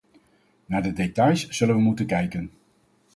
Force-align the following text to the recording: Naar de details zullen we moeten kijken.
Naar 0.65 0.81
de 0.83 0.93
details 0.93 1.47
zullen 1.47 1.75
we 1.75 1.81
moeten 1.81 2.05
kijken. 2.05 2.51